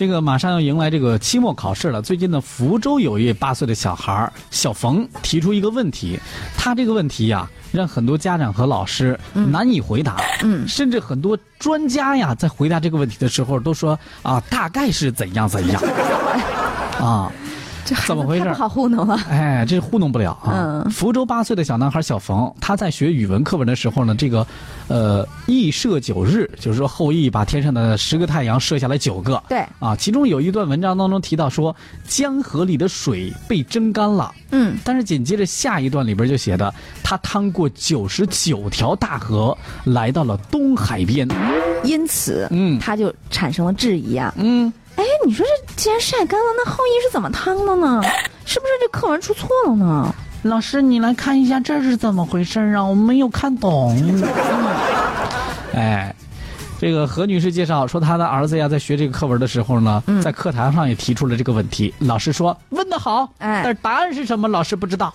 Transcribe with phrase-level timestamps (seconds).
[0.00, 2.00] 这个马上要迎来这个期末考试了。
[2.00, 6.18] 最近呢，福州有一位八岁的小孩儿小冯提出一个问题，
[6.56, 10.16] 他这个问题呀、让很多家长和老师难以回答。
[10.42, 15.82] 嗯甚至很多专家呀，在回答这个问题的时候都说啊，大概是怎样怎样。
[16.98, 17.30] 啊，
[17.90, 19.18] 这怎么回事太不好糊弄了。
[19.28, 20.50] 哎，这糊弄不了啊！
[20.84, 24.46] 嗯福州八岁的小男孩小冯，他在学语文课文的时候呢，这个，
[24.88, 29.42] 呃，羿射九日，就是说后羿把天上的十个太阳射下来九个。
[29.48, 31.74] 对啊，其中有一段文章当中提到说，
[32.06, 34.32] 江河里的水被蒸干了。
[34.52, 36.72] 嗯，但是紧接着下一段里边就写的，
[37.02, 41.26] 他趟过九十九条大河，来到了东海边。
[41.82, 44.34] 因此，嗯他就产生了质疑啊。
[44.36, 44.89] 嗯，哎，
[45.26, 48.02] 你说这既然晒干了，那后羿是怎么烫的呢？
[48.44, 50.14] 是不是这课文出错了呢？
[50.42, 52.82] 老师，你来看一下这是怎么回事啊？
[52.82, 53.94] 我没有看懂。
[55.74, 56.14] 哎，
[56.80, 61.92] 这个何女士介绍说，她的儿子呀，在学这个课文的时候呢，在课堂上也提出了这个问题。
[61.98, 65.12] 老师说问的好，哎但是答案是什么，老师不知道。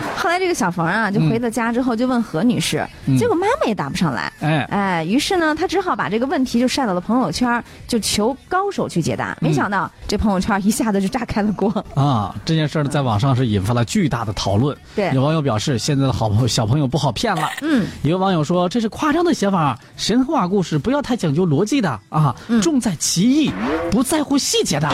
[0.16, 4.32] 后来这个小冯啊，就回到家之后就问何女士，嗯结果妈妈也答不上来。
[4.40, 9.36] 哎，哎，于是呢，他只好把这个问题就晒到了朋友圈，就求高手去解答。
[9.40, 11.72] 没想到这朋友圈一下子就炸开了锅。
[11.94, 14.76] 啊，这件事儿呢，在网上是引发了巨大的讨论。
[14.94, 17.48] 对有网友表示，现在的好朋友小朋友不好骗了。
[17.60, 23.52] 嗯，有网友说这是夸张的写法，神话故事不要太讲究逻辑的啊，重在其意，
[23.90, 24.88] 不在乎细节的。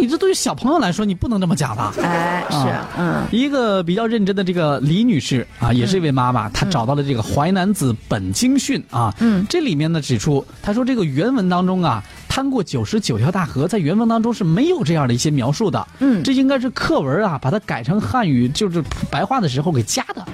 [0.00, 1.92] 你这对于小朋友来说，你不能这么讲吧。
[2.02, 3.22] 哎，是啊，嗯。
[3.30, 9.44] 一个比较认真的这个李女士啊，也是一位妈妈，她找到了这个《淮南子·本经训》啊，嗯。
[9.48, 16.22] 这里面呢指出，她说这个原文当中啊，趟过九十九条大河，在原文当中是没有这样的一些描述的，嗯。
[16.22, 20.24] 这应该是课文啊，把它改成汉语就是白话的时候给加的，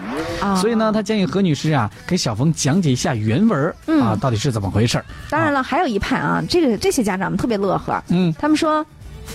[0.41, 0.55] 啊。
[0.57, 4.01] 所以呢，她建议何女士啊，给小冯讲解一下原文嗯。
[4.03, 5.05] 啊，到底是怎么回事儿。
[5.31, 8.85] 当然了，还有一派啊，这个这些家长们特别乐呵，嗯，他们说，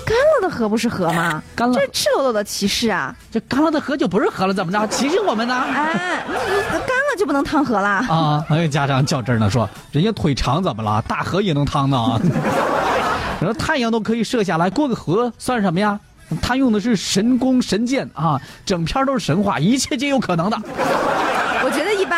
[0.06, 1.42] 干了的河不是河吗？
[1.56, 3.16] 干了这是赤裸裸的歧视啊！
[3.32, 4.88] 这干了的河就不是河了，怎么着？
[4.88, 5.54] 歧视我们呢？
[5.54, 8.06] 哎，干了就不能趟河啦？
[8.10, 11.02] 啊，还有家长较真儿呢，说人家腿长怎么了？
[11.08, 12.20] 大河也能趟呢。
[13.40, 16.00] 然后太阳都可以射下来，过个河算什么呀？
[16.42, 20.58] 他用的是神弓神箭啊，整篇都是神话，一切皆有可能的。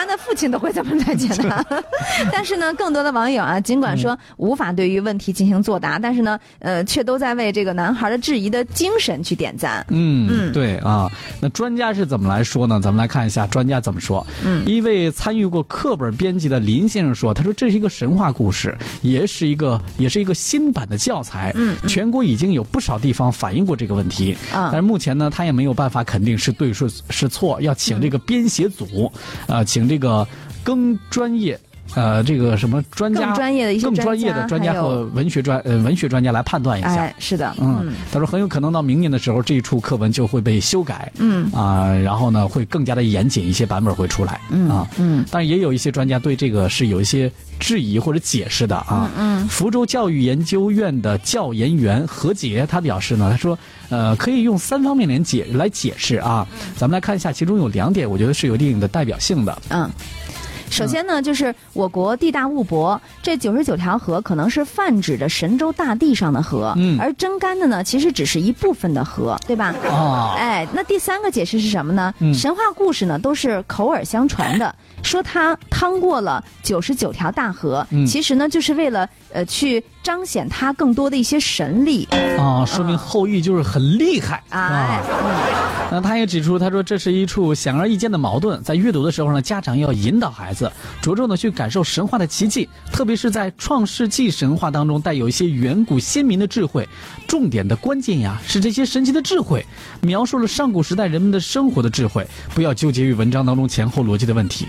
[0.01, 1.63] 我觉得一般的父亲都会这么来解答，
[2.34, 9.85] 但是呢，更多的网友啊，尽管说无法对于问题进行作答，但是呢，呃，却都在为这个男孩的质疑的精神去点赞。
[9.89, 11.07] 嗯，嗯对啊。
[11.39, 12.79] 那专家是怎么来说呢？
[12.81, 14.25] 咱们来看一下专家怎么说。
[14.44, 21.51] 嗯一位参与过课本编辑的林先生说：“他说这是一个神话故事，也是一个也是一个新版的教材。
[21.56, 24.35] 嗯嗯全国已经有不少地方反映过这个问题。
[24.51, 29.12] 啊但是目前呢，他也没有办法肯定是对是是错，要请这个编写组，
[29.47, 30.25] 呃，请这个
[30.63, 31.59] 更专业。
[31.94, 36.96] 呃，这个什么专家，更专业的一些更专业的专专家和文学专呃文学专家来判断一下。
[36.96, 49.09] 哎，是的，嗯，他说很有可能到明年的时候，这一处课文就会被修改，嗯啊、然后呢会更加的严谨，一些版本会出来，嗯啊，嗯但也有一些专家对这个是有一些质疑或者解释的啊。
[49.18, 53.57] 嗯福州教育研究院的教研员何杰他表示呢，他说，
[53.90, 56.47] 呃，可以用三方面来解来解释啊。
[56.78, 59.62] 咱们来看一下，其中有两点，我觉得是有一定的代表性的。
[59.69, 59.90] 嗯。
[60.71, 69.75] 首先呢，就是我国地大物博，这九十九条河可能是泛指着神州大地上的河，嗯而真干的呢，其实只是一部分的河，对吧？
[69.89, 72.13] 哦，哎，那第三个解释是什么呢？
[72.19, 74.73] 嗯神话故事呢都是口耳相传的，
[75.03, 82.07] 说他趟过了九十九条大河，嗯其实呢就是为了呃去彰显他更多的一些神力。
[82.39, 85.01] 啊，说明后羿就是很厉害哎啊。
[85.90, 90.72] 那他也指出，他说这是一处显而易见的矛盾，在阅读的时候呢，家长要引导孩子
[91.02, 96.88] 着重的去感受神话的奇迹，特别是在创世纪神话当中带有一些远古先民的智慧。
[97.28, 99.66] 重点的关键呀是这些神奇的智慧，
[100.02, 102.25] 描述了上古时代人们的生活的智慧，
[102.56, 104.68] 不要纠结于文章当中前后逻辑的问题。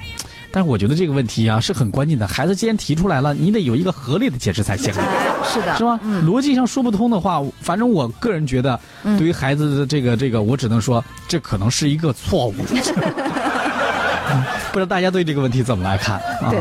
[0.53, 4.93] 但是我觉得这个问题啊是很关键的，孩子既然提出来了，你得有一个合理的解释才行。
[4.95, 5.03] 哎，
[5.51, 5.99] 是的，是吧？
[6.25, 12.55] 逻辑上说不通的话，反正我个人觉得，对于孩子的这个这个，我只能说这可能是一个错误。
[12.71, 16.17] 嗯 不知道大家对这个问题怎么来看？
[16.41, 16.59] 啊、对，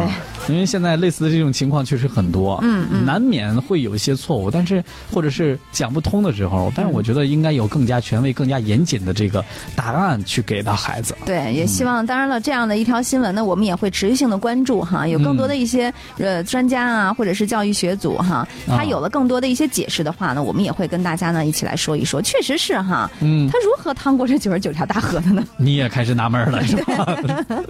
[0.48, 9.44] 因为现在类似的这种情况确实很多，嗯嗯难免会有一些错误，但是或者是讲不通的时候，但是我觉得应该有更加权威、更加严谨的这个
[9.76, 11.16] 答案去给到孩子。
[11.26, 25.44] 对，也希望，当然了，这样的一条新闻呢，我们也会持续性的关注哈，有更多的一些、呃专家啊，或者是教育学组哈，他啊有了更多的一些解释的话呢，我们也会跟大家呢一起来说一说，确实是哈，嗯，他如何趟过这九十九条大河的呢？
[25.58, 27.06] 你也开始纳闷了是吧？